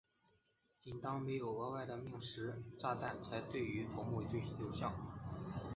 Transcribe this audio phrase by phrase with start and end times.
[0.81, 4.23] 仅当没有额外的命时炸弹才对于头目
[4.59, 4.91] 有效。